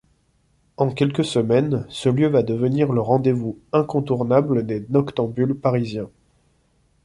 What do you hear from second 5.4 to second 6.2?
parisiens.